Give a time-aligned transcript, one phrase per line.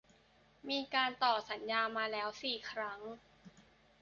[0.69, 2.99] มีการต่อสัญญามาแล้ว สี่ ครั้ง